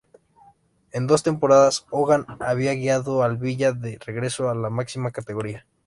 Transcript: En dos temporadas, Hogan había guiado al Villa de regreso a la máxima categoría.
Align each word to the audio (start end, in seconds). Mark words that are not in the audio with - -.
En 0.91 1.05
dos 1.05 1.21
temporadas, 1.21 1.85
Hogan 1.91 2.25
había 2.39 2.73
guiado 2.73 3.21
al 3.21 3.37
Villa 3.37 3.71
de 3.71 3.99
regreso 4.03 4.49
a 4.49 4.55
la 4.55 4.71
máxima 4.71 5.11
categoría. 5.11 5.67